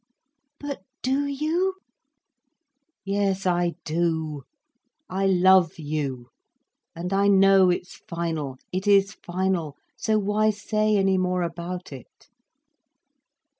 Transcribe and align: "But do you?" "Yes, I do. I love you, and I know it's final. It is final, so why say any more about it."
"But 0.59 0.81
do 1.03 1.27
you?" 1.27 1.75
"Yes, 3.05 3.45
I 3.45 3.73
do. 3.85 4.45
I 5.07 5.27
love 5.27 5.77
you, 5.77 6.29
and 6.95 7.13
I 7.13 7.27
know 7.27 7.69
it's 7.69 7.97
final. 8.09 8.57
It 8.71 8.87
is 8.87 9.13
final, 9.13 9.77
so 9.95 10.17
why 10.17 10.49
say 10.49 10.97
any 10.97 11.19
more 11.19 11.43
about 11.43 11.91
it." 11.93 12.29